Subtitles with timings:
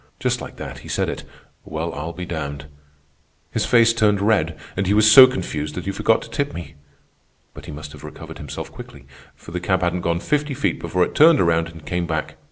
[0.19, 1.23] Just like that he said it,
[1.63, 2.65] 'Well, I'll be damned.'
[3.51, 6.73] His face turned red and he was so confused that he forgot to tip me.
[7.53, 11.03] But he must have recovered himself quickly, for the cab hadn't gone fifty feet before
[11.03, 12.33] it turned around and came back.